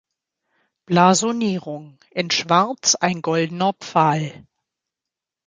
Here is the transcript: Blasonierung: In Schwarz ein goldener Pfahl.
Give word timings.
Blasonierung: 0.87 1.99
In 2.09 2.31
Schwarz 2.31 2.95
ein 2.95 3.21
goldener 3.21 3.73
Pfahl. 3.73 4.47